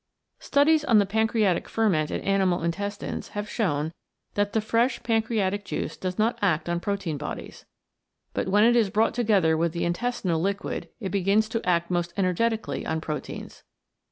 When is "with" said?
9.55-9.73